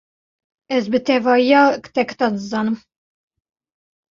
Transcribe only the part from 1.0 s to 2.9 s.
tevahiya kitekitan dizanim.